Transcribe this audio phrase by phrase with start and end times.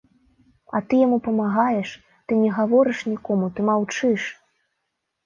[0.77, 1.91] А ты яму памагаеш,
[2.25, 4.21] ты не гаворыш нікому, ты маўчыш!